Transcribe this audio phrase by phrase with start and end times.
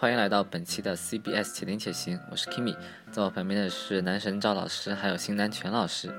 [0.00, 2.76] 欢迎来到本期的 CBS 且听且行，我是 Kimi，
[3.10, 6.14] 在我旁边的是男神赵老师，还有新男全老师。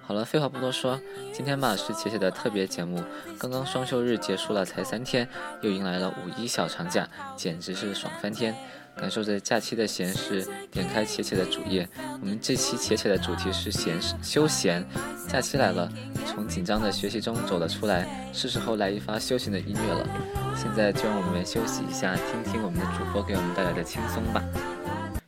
[0.00, 1.00] 好了，废话不多说，
[1.32, 3.02] 今天吧是且且的特别节目，
[3.36, 5.28] 刚刚双休日结束了，才三天，
[5.60, 8.54] 又迎来了五一小长假，简直是爽翻天！
[8.98, 11.86] 感受着假期的闲适，点开且且的主页，
[12.20, 14.82] 我们这期且且的主题是闲休闲，
[15.28, 15.92] 假期来了，
[16.26, 20.08] 从紧张的学习中走了出来，是时候来一发休闲的音乐了。
[20.56, 24.42] 现在就让我们休息一下，听听我们的主播给我们带来的轻松吧。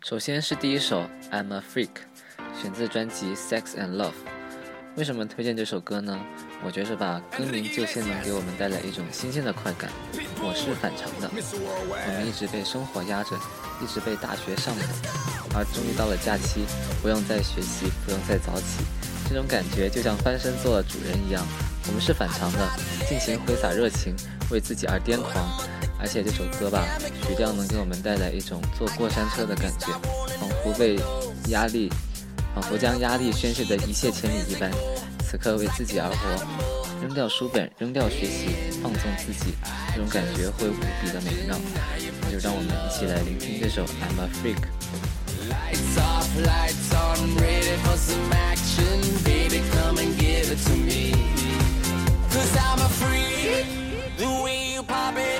[0.03, 1.89] 首先是第一首《I'm a Freak》，
[2.63, 4.07] 选自专辑《Sex and Love》。
[4.97, 6.19] 为什么推荐这首歌呢？
[6.65, 9.89] 我觉着吧，歌名就先能给我们带来一种新鲜的快感。
[10.41, 13.39] 我是反常的，我们一直被生活压着，
[13.83, 14.83] 一直被大学上头，
[15.55, 16.65] 而终于到了假期，
[17.03, 18.85] 不用再学习，不用再早起，
[19.29, 21.47] 这种感觉就像翻身做了主人一样。
[21.87, 22.69] 我们是反常的，
[23.09, 24.15] 尽情挥洒热情，
[24.51, 25.33] 为自己而癫狂。
[26.01, 26.85] 而且这首歌吧，
[27.27, 29.87] 曲调能给我们带来一种坐过山车的感觉，
[30.39, 30.99] 仿佛被
[31.49, 31.91] 压力。
[32.55, 34.69] 仿佛将压力宣泄得一泻千里一般，
[35.21, 38.49] 此刻为自己而活，扔掉书本，扔掉学习，
[38.83, 39.55] 放纵自己，
[39.89, 41.57] 这种感觉会无比的美妙。
[42.23, 44.57] 那就让我们一起来聆听这首《I'm a Freak》。
[45.49, 49.01] Lights off, lights on, ready for some action.
[49.25, 51.13] Baby, come and give it to me.
[52.31, 53.67] Cause I'm a freak.
[54.19, 55.38] The way you pop it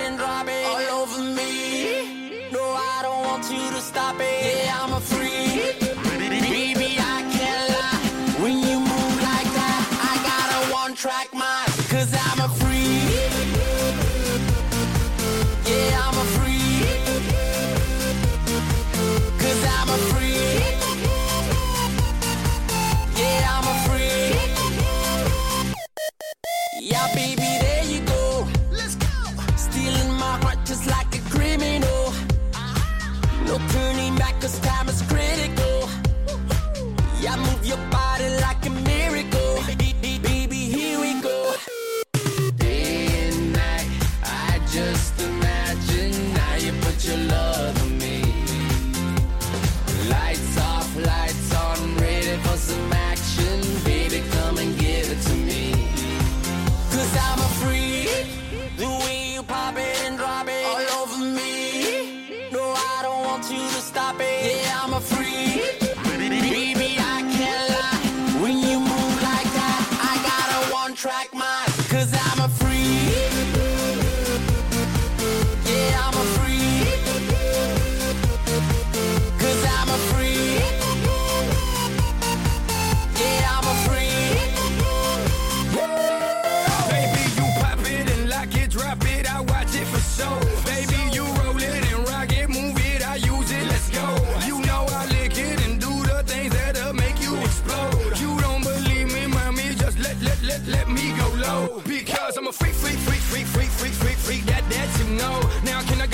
[44.79, 46.37] just imagine.
[46.37, 47.58] How you put your love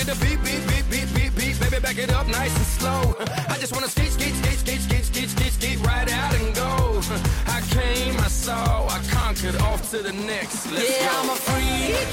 [0.04, 1.60] to the beat, beat, beat, beat, beat, beat.
[1.60, 3.16] Baby, back it up nice and slow.
[3.48, 7.00] I just wanna skate, skate, skate, skate, skate, skate, skate, skate right out and go.
[7.46, 9.56] I came, I saw, I conquered.
[9.62, 10.70] Off to the next.
[10.72, 11.20] Let's yeah, go.
[11.20, 12.06] I'm a freak.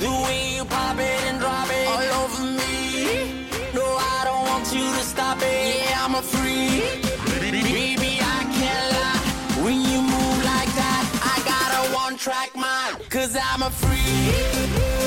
[0.00, 3.46] The way you pop it and drop it all over me.
[3.74, 5.84] No, I don't want you to stop it.
[5.84, 7.02] Yeah, I'm a freak.
[7.40, 9.64] Baby, I can't lie.
[9.64, 13.08] When you move like that, I got a one-track mind.
[13.08, 14.99] Cause I'm a freak.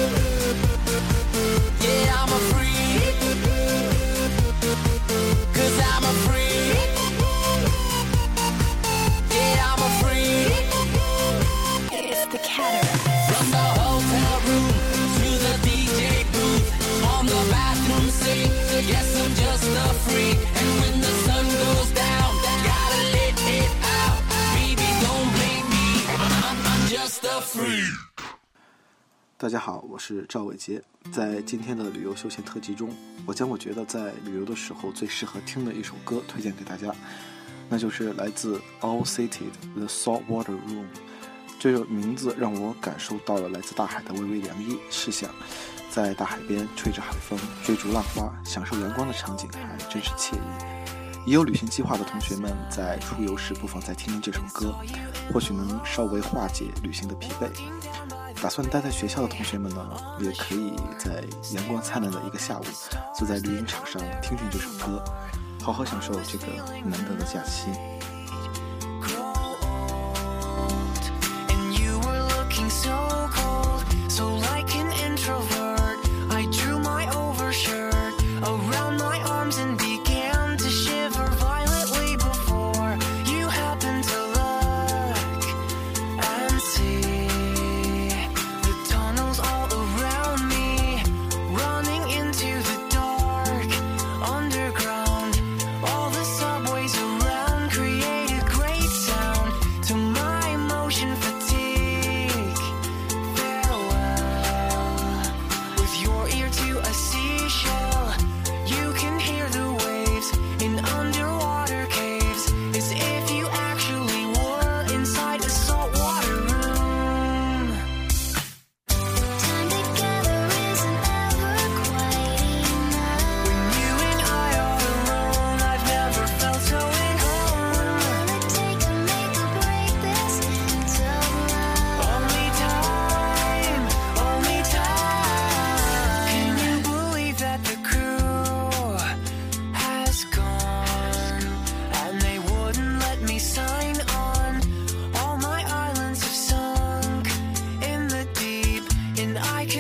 [29.94, 30.82] 我是赵伟杰。
[31.12, 32.90] 在今天的旅游休闲特辑中，
[33.28, 36.92] 我将我觉得在旅游的时候最适合听的一首歌推荐给大家，
[37.70, 40.82] 那就是来自 All City 的《The Saltwater Room》。
[41.60, 44.80] 这首名字让我感受到了来自大海的微微凉意。
[44.90, 45.30] 试想，
[45.92, 50.40] 在大海边吹着海风，追逐浪花，享受阳光的场景还真是惬意。
[51.28, 54.74] 也有旅行计划的同学们在出游时不妨再听听这首歌，
[55.32, 57.48] 或许能稍微化解旅行的疲惫。
[58.44, 61.24] 打算待在学校的同学们呢，也可以在
[61.54, 62.64] 阳光灿烂的一个下午，
[63.16, 65.02] 坐在绿茵场上听听这首歌，
[65.62, 66.48] 好好享受这个
[66.84, 67.72] 难得的假期。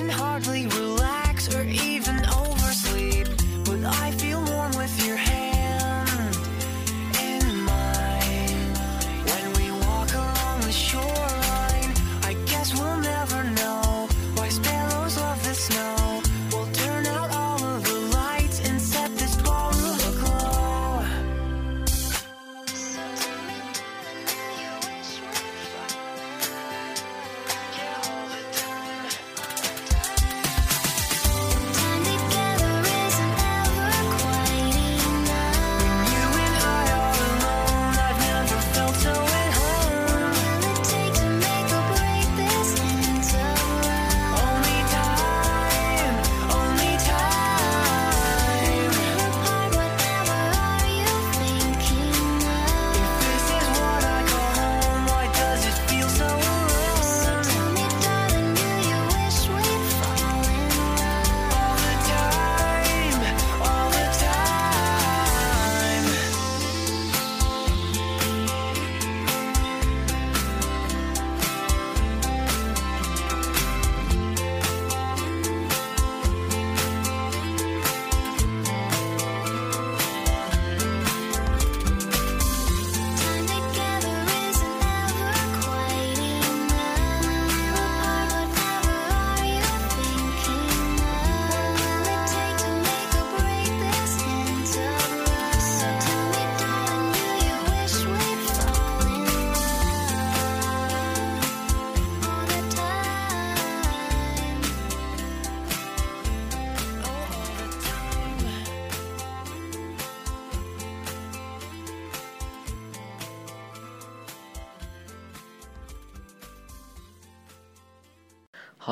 [0.04, 3.28] Can hardly relax or even oversleep.
[3.66, 4.33] But I feel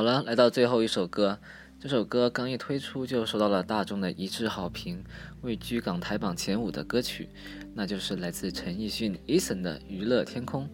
[0.02, 1.38] 好了，来到最后一首歌，
[1.80, 5.04] 这首歌刚一推出就受到了大众的一致好评，
[5.42, 7.30] 位居港台榜前五的歌曲，
[7.76, 10.66] 那就是来自陈奕迅 Eason 的《娱乐天空》。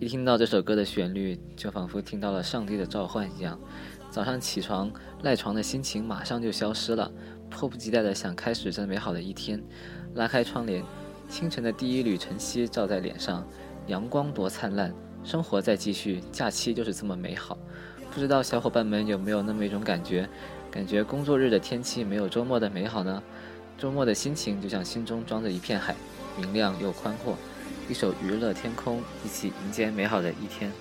[0.00, 3.56] 一听到这首歌的旋律，就仿佛听到了上帝的召唤一样，
[4.10, 7.08] 早上起床赖床的心情马上就消失了，
[7.48, 9.62] 迫不及待的想开始这美好的一天。
[10.16, 10.82] 拉开窗帘，
[11.28, 13.46] 清晨的第一缕晨曦照在脸上，
[13.86, 17.56] 阳光多灿烂，生活在继续，假期就是这么美好。
[18.14, 20.28] 不知道小伙伴们有没有那么一种感觉，
[20.70, 23.22] 感觉工作日的天气没有周末的美好呢？
[23.76, 25.94] 周末的心情就像心中装着一片海，
[26.36, 27.36] 明亮又宽阔。
[27.88, 30.72] 一首《娱乐天空》，一起迎接美好的一天。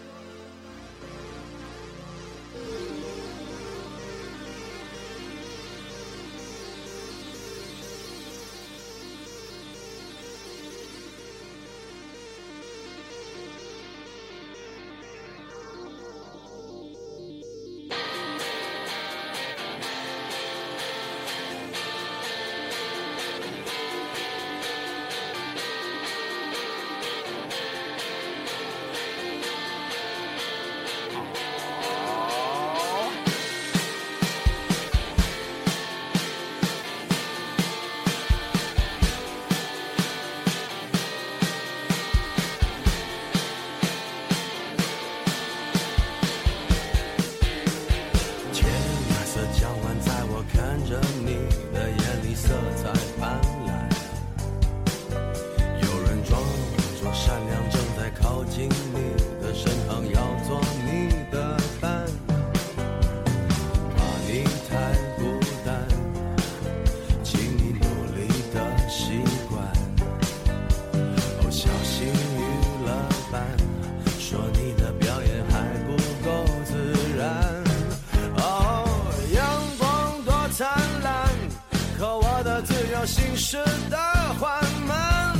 [82.98, 83.58] 的自由行驶
[83.89, 83.98] 的
[84.39, 85.36] 缓慢，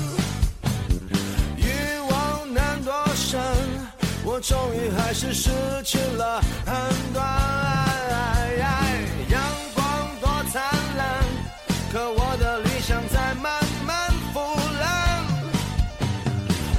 [1.58, 3.40] 欲望难多深，
[4.24, 5.50] 我终于还是失
[5.84, 6.76] 去了判
[7.14, 7.26] 断。
[9.30, 9.42] 阳
[9.76, 9.86] 光
[10.22, 10.64] 多灿
[10.98, 11.24] 烂，
[11.92, 13.52] 可我的理想在慢
[13.86, 14.40] 慢腐
[14.80, 15.26] 烂。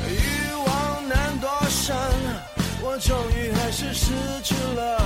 [0.09, 1.97] 欲望难多深，
[2.83, 5.01] 我终于还是失去了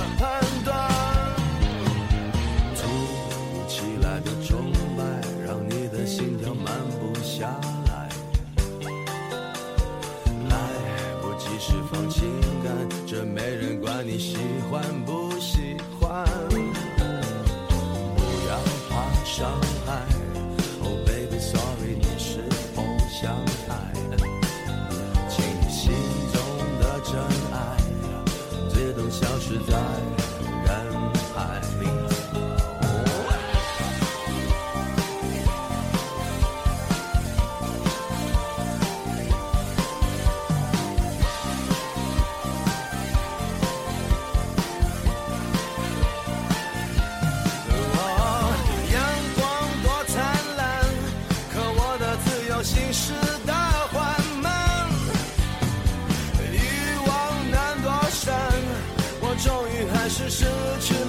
[60.03, 60.43] 还是失
[60.81, 61.02] 去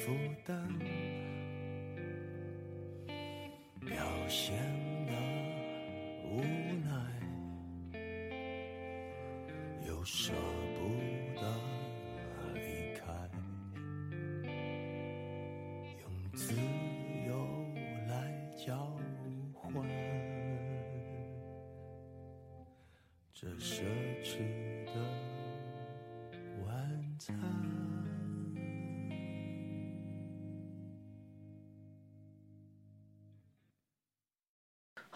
[0.00, 0.12] 负
[0.46, 0.56] 担，
[3.86, 4.56] 表现
[5.06, 5.12] 的
[6.24, 6.40] 无
[6.86, 6.88] 奈，
[9.86, 10.38] 有时候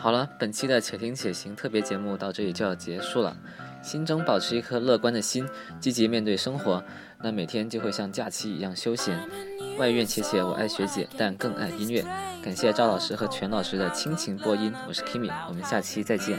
[0.04, 3.34] 好了，本期的且听且行特别节目到这里就要结束了。
[3.80, 5.48] 心中保持一颗乐观的心，
[5.80, 6.84] 积极面对生活，
[7.22, 9.18] 那每天就会像假期一样休闲。
[9.78, 12.04] 外院且且，我爱学姐，但更爱音乐。
[12.42, 16.38] 感谢赵老师和全老师的倾情播音，我是 Kimi，我们下期再见。